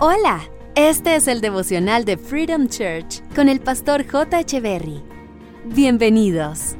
Hola, 0.00 0.42
este 0.76 1.16
es 1.16 1.26
el 1.26 1.40
devocional 1.40 2.04
de 2.04 2.16
Freedom 2.16 2.68
Church 2.68 3.20
con 3.34 3.48
el 3.48 3.58
pastor 3.58 4.06
J. 4.08 4.38
Echeverry. 4.38 5.02
Bienvenidos. 5.64 6.76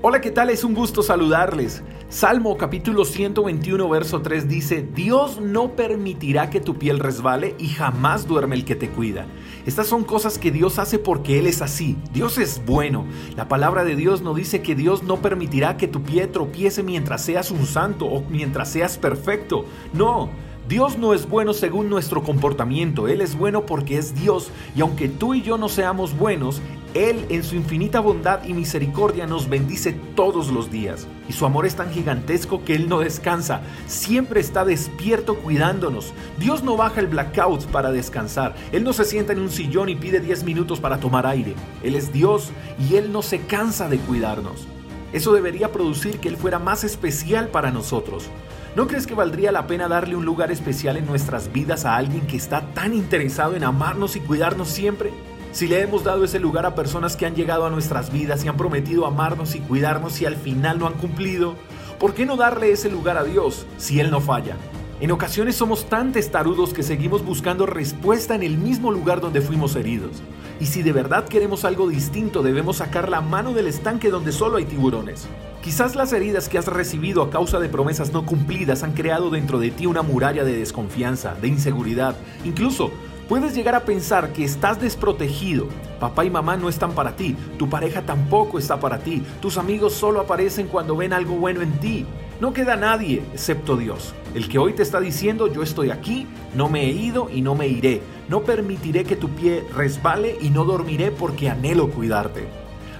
Hola, 0.00 0.20
¿qué 0.20 0.30
tal? 0.30 0.48
Es 0.48 0.62
un 0.62 0.72
gusto 0.72 1.02
saludarles. 1.02 1.82
Salmo 2.08 2.56
capítulo 2.56 3.04
121, 3.04 3.88
verso 3.88 4.22
3 4.22 4.46
dice, 4.46 4.86
Dios 4.94 5.40
no 5.40 5.74
permitirá 5.74 6.50
que 6.50 6.60
tu 6.60 6.78
piel 6.78 7.00
resbale 7.00 7.56
y 7.58 7.66
jamás 7.66 8.28
duerme 8.28 8.54
el 8.54 8.64
que 8.64 8.76
te 8.76 8.90
cuida. 8.90 9.26
Estas 9.66 9.88
son 9.88 10.04
cosas 10.04 10.38
que 10.38 10.52
Dios 10.52 10.78
hace 10.78 11.00
porque 11.00 11.40
Él 11.40 11.48
es 11.48 11.62
así. 11.62 11.96
Dios 12.12 12.38
es 12.38 12.64
bueno. 12.64 13.06
La 13.34 13.48
palabra 13.48 13.82
de 13.82 13.96
Dios 13.96 14.22
no 14.22 14.34
dice 14.34 14.62
que 14.62 14.76
Dios 14.76 15.02
no 15.02 15.20
permitirá 15.20 15.76
que 15.76 15.88
tu 15.88 16.04
pie 16.04 16.28
tropiece 16.28 16.84
mientras 16.84 17.24
seas 17.24 17.50
un 17.50 17.66
santo 17.66 18.06
o 18.06 18.22
mientras 18.30 18.70
seas 18.70 18.98
perfecto. 18.98 19.64
No. 19.92 20.30
Dios 20.68 20.96
no 20.96 21.12
es 21.12 21.28
bueno 21.28 21.54
según 21.54 21.90
nuestro 21.90 22.22
comportamiento, 22.22 23.08
Él 23.08 23.20
es 23.20 23.36
bueno 23.36 23.66
porque 23.66 23.98
es 23.98 24.14
Dios 24.14 24.50
y 24.76 24.80
aunque 24.80 25.08
tú 25.08 25.34
y 25.34 25.42
yo 25.42 25.58
no 25.58 25.68
seamos 25.68 26.16
buenos, 26.16 26.62
Él 26.94 27.26
en 27.30 27.42
su 27.42 27.56
infinita 27.56 27.98
bondad 27.98 28.44
y 28.44 28.54
misericordia 28.54 29.26
nos 29.26 29.48
bendice 29.48 29.92
todos 30.14 30.52
los 30.52 30.70
días. 30.70 31.08
Y 31.28 31.32
su 31.32 31.46
amor 31.46 31.66
es 31.66 31.74
tan 31.74 31.90
gigantesco 31.90 32.64
que 32.64 32.76
Él 32.76 32.88
no 32.88 33.00
descansa, 33.00 33.62
siempre 33.86 34.40
está 34.40 34.64
despierto 34.64 35.34
cuidándonos. 35.34 36.14
Dios 36.38 36.62
no 36.62 36.76
baja 36.76 37.00
el 37.00 37.08
blackout 37.08 37.66
para 37.66 37.90
descansar, 37.90 38.54
Él 38.70 38.84
no 38.84 38.92
se 38.92 39.04
sienta 39.04 39.32
en 39.32 39.40
un 39.40 39.50
sillón 39.50 39.88
y 39.88 39.96
pide 39.96 40.20
10 40.20 40.44
minutos 40.44 40.78
para 40.78 41.00
tomar 41.00 41.26
aire. 41.26 41.54
Él 41.82 41.96
es 41.96 42.12
Dios 42.12 42.52
y 42.78 42.94
Él 42.94 43.10
no 43.10 43.22
se 43.22 43.40
cansa 43.40 43.88
de 43.88 43.98
cuidarnos. 43.98 44.68
Eso 45.12 45.32
debería 45.32 45.72
producir 45.72 46.20
que 46.20 46.28
Él 46.28 46.36
fuera 46.36 46.58
más 46.58 46.84
especial 46.84 47.48
para 47.48 47.70
nosotros. 47.70 48.28
¿No 48.74 48.86
crees 48.86 49.06
que 49.06 49.14
valdría 49.14 49.52
la 49.52 49.66
pena 49.66 49.86
darle 49.86 50.16
un 50.16 50.24
lugar 50.24 50.50
especial 50.50 50.96
en 50.96 51.04
nuestras 51.04 51.52
vidas 51.52 51.84
a 51.84 51.96
alguien 51.96 52.26
que 52.26 52.38
está 52.38 52.62
tan 52.72 52.94
interesado 52.94 53.54
en 53.54 53.64
amarnos 53.64 54.16
y 54.16 54.20
cuidarnos 54.20 54.68
siempre? 54.68 55.10
Si 55.52 55.68
le 55.68 55.82
hemos 55.82 56.02
dado 56.02 56.24
ese 56.24 56.40
lugar 56.40 56.64
a 56.64 56.74
personas 56.74 57.14
que 57.14 57.26
han 57.26 57.34
llegado 57.34 57.66
a 57.66 57.70
nuestras 57.70 58.10
vidas 58.10 58.42
y 58.42 58.48
han 58.48 58.56
prometido 58.56 59.04
amarnos 59.04 59.54
y 59.54 59.60
cuidarnos 59.60 60.18
y 60.22 60.24
al 60.24 60.36
final 60.36 60.78
no 60.78 60.86
han 60.86 60.94
cumplido, 60.94 61.56
¿por 62.00 62.14
qué 62.14 62.24
no 62.24 62.36
darle 62.36 62.72
ese 62.72 62.90
lugar 62.90 63.18
a 63.18 63.24
Dios 63.24 63.66
si 63.76 64.00
Él 64.00 64.10
no 64.10 64.22
falla? 64.22 64.56
En 65.02 65.10
ocasiones 65.10 65.56
somos 65.56 65.86
tan 65.86 66.12
testarudos 66.12 66.72
que 66.72 66.84
seguimos 66.84 67.24
buscando 67.24 67.66
respuesta 67.66 68.36
en 68.36 68.44
el 68.44 68.56
mismo 68.56 68.92
lugar 68.92 69.20
donde 69.20 69.40
fuimos 69.40 69.74
heridos. 69.74 70.22
Y 70.60 70.66
si 70.66 70.84
de 70.84 70.92
verdad 70.92 71.24
queremos 71.26 71.64
algo 71.64 71.88
distinto, 71.88 72.40
debemos 72.40 72.76
sacar 72.76 73.08
la 73.08 73.20
mano 73.20 73.52
del 73.52 73.66
estanque 73.66 74.10
donde 74.10 74.30
solo 74.30 74.58
hay 74.58 74.64
tiburones. 74.64 75.26
Quizás 75.60 75.96
las 75.96 76.12
heridas 76.12 76.48
que 76.48 76.56
has 76.56 76.68
recibido 76.68 77.20
a 77.22 77.30
causa 77.30 77.58
de 77.58 77.68
promesas 77.68 78.12
no 78.12 78.24
cumplidas 78.24 78.84
han 78.84 78.92
creado 78.92 79.28
dentro 79.28 79.58
de 79.58 79.72
ti 79.72 79.86
una 79.86 80.02
muralla 80.02 80.44
de 80.44 80.56
desconfianza, 80.56 81.34
de 81.34 81.48
inseguridad. 81.48 82.14
Incluso 82.44 82.92
puedes 83.28 83.56
llegar 83.56 83.74
a 83.74 83.84
pensar 83.84 84.32
que 84.32 84.44
estás 84.44 84.80
desprotegido. 84.80 85.66
Papá 85.98 86.24
y 86.24 86.30
mamá 86.30 86.56
no 86.56 86.68
están 86.68 86.92
para 86.92 87.16
ti, 87.16 87.36
tu 87.58 87.68
pareja 87.68 88.02
tampoco 88.02 88.56
está 88.56 88.78
para 88.78 89.00
ti, 89.00 89.24
tus 89.40 89.58
amigos 89.58 89.94
solo 89.94 90.20
aparecen 90.20 90.68
cuando 90.68 90.96
ven 90.96 91.12
algo 91.12 91.34
bueno 91.34 91.60
en 91.60 91.72
ti. 91.80 92.06
No 92.42 92.52
queda 92.52 92.74
nadie 92.74 93.22
excepto 93.32 93.76
Dios, 93.76 94.14
el 94.34 94.48
que 94.48 94.58
hoy 94.58 94.72
te 94.72 94.82
está 94.82 94.98
diciendo 94.98 95.46
yo 95.46 95.62
estoy 95.62 95.90
aquí, 95.92 96.26
no 96.56 96.68
me 96.68 96.86
he 96.86 96.90
ido 96.90 97.30
y 97.32 97.40
no 97.40 97.54
me 97.54 97.68
iré. 97.68 98.02
No 98.28 98.42
permitiré 98.42 99.04
que 99.04 99.14
tu 99.14 99.28
pie 99.28 99.64
resbale 99.72 100.38
y 100.40 100.50
no 100.50 100.64
dormiré 100.64 101.12
porque 101.12 101.48
anhelo 101.48 101.90
cuidarte. 101.90 102.48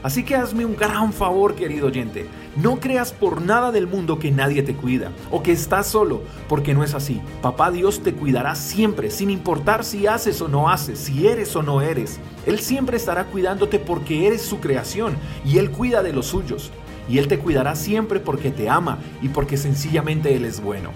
Así 0.04 0.22
que 0.22 0.36
hazme 0.36 0.64
un 0.64 0.76
gran 0.76 1.12
favor, 1.12 1.56
querido 1.56 1.88
oyente. 1.88 2.28
No 2.54 2.78
creas 2.78 3.12
por 3.12 3.42
nada 3.42 3.72
del 3.72 3.88
mundo 3.88 4.20
que 4.20 4.30
nadie 4.30 4.62
te 4.62 4.76
cuida 4.76 5.10
o 5.32 5.42
que 5.42 5.50
estás 5.50 5.88
solo, 5.88 6.22
porque 6.48 6.72
no 6.72 6.84
es 6.84 6.94
así. 6.94 7.20
Papá 7.40 7.72
Dios 7.72 8.00
te 8.00 8.14
cuidará 8.14 8.54
siempre, 8.54 9.10
sin 9.10 9.28
importar 9.28 9.84
si 9.84 10.06
haces 10.06 10.40
o 10.40 10.46
no 10.46 10.70
haces, 10.70 11.00
si 11.00 11.26
eres 11.26 11.56
o 11.56 11.64
no 11.64 11.82
eres. 11.82 12.20
Él 12.46 12.60
siempre 12.60 12.96
estará 12.96 13.24
cuidándote 13.24 13.80
porque 13.80 14.28
eres 14.28 14.42
su 14.42 14.60
creación 14.60 15.16
y 15.44 15.58
Él 15.58 15.72
cuida 15.72 16.04
de 16.04 16.12
los 16.12 16.26
suyos. 16.26 16.70
Y 17.08 17.18
Él 17.18 17.28
te 17.28 17.38
cuidará 17.38 17.74
siempre 17.74 18.20
porque 18.20 18.50
te 18.50 18.68
ama 18.68 18.98
y 19.20 19.28
porque 19.28 19.56
sencillamente 19.56 20.34
Él 20.34 20.44
es 20.44 20.60
bueno. 20.60 20.90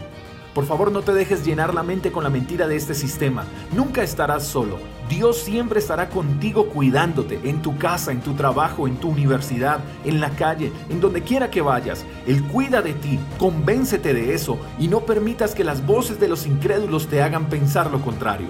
Por 0.57 0.65
favor, 0.65 0.91
no 0.91 1.03
te 1.03 1.13
dejes 1.13 1.45
llenar 1.45 1.75
la 1.75 1.83
mente 1.83 2.11
con 2.11 2.25
la 2.25 2.31
mentira 2.31 2.67
de 2.67 2.77
este 2.77 2.95
sistema. 2.95 3.45
Nunca 3.75 4.03
estarás 4.03 4.47
solo. 4.47 4.79
Dios 5.07 5.37
siempre 5.37 5.81
estará 5.81 6.09
contigo 6.09 6.69
cuidándote 6.71 7.39
en 7.45 7.61
tu 7.61 7.77
casa, 7.77 8.11
en 8.11 8.23
tu 8.23 8.33
trabajo, 8.33 8.89
en 8.89 8.97
tu 8.97 9.11
universidad, 9.11 9.81
en 10.07 10.19
la 10.19 10.31
calle, 10.31 10.73
en 10.89 10.99
donde 10.99 11.21
quiera 11.21 11.51
que 11.51 11.61
vayas. 11.61 12.07
Él 12.27 12.43
cuida 12.45 12.81
de 12.81 12.95
ti, 12.95 13.19
convéncete 13.39 14.15
de 14.15 14.33
eso 14.33 14.59
y 14.79 14.89
no 14.89 15.01
permitas 15.01 15.55
que 15.55 15.63
las 15.63 15.85
voces 15.85 16.19
de 16.19 16.29
los 16.29 16.47
incrédulos 16.47 17.07
te 17.07 17.23
hagan 17.23 17.51
pensar 17.51 17.91
lo 17.91 18.01
contrario. 18.01 18.49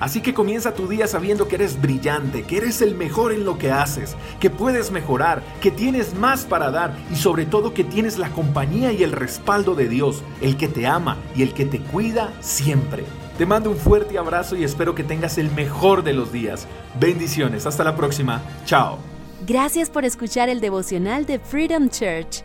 Así 0.00 0.22
que 0.22 0.34
comienza 0.34 0.74
tu 0.74 0.88
día 0.88 1.06
sabiendo 1.06 1.46
que 1.46 1.56
eres 1.56 1.80
brillante, 1.80 2.42
que 2.44 2.56
eres 2.56 2.80
el 2.80 2.94
mejor 2.94 3.32
en 3.32 3.44
lo 3.44 3.58
que 3.58 3.70
haces, 3.70 4.16
que 4.40 4.48
puedes 4.48 4.90
mejorar, 4.90 5.42
que 5.60 5.70
tienes 5.70 6.14
más 6.14 6.44
para 6.44 6.70
dar 6.70 6.96
y 7.12 7.16
sobre 7.16 7.44
todo 7.44 7.74
que 7.74 7.84
tienes 7.84 8.18
la 8.18 8.30
compañía 8.30 8.92
y 8.92 9.02
el 9.02 9.12
respaldo 9.12 9.74
de 9.74 9.88
Dios, 9.88 10.22
el 10.40 10.56
que 10.56 10.68
te 10.68 10.86
ama 10.86 11.18
y 11.36 11.42
el 11.42 11.52
que 11.52 11.66
te 11.66 11.80
cuida 11.80 12.32
siempre. 12.40 13.04
Te 13.36 13.46
mando 13.46 13.70
un 13.70 13.76
fuerte 13.76 14.18
abrazo 14.18 14.56
y 14.56 14.64
espero 14.64 14.94
que 14.94 15.04
tengas 15.04 15.38
el 15.38 15.50
mejor 15.50 16.02
de 16.02 16.14
los 16.14 16.32
días. 16.32 16.66
Bendiciones, 16.98 17.66
hasta 17.66 17.84
la 17.84 17.94
próxima. 17.94 18.42
Chao. 18.64 18.98
Gracias 19.46 19.90
por 19.90 20.04
escuchar 20.04 20.48
el 20.48 20.60
devocional 20.60 21.24
de 21.26 21.38
Freedom 21.38 21.88
Church 21.88 22.44